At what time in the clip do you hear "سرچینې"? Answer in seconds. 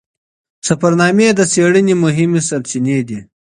2.49-2.99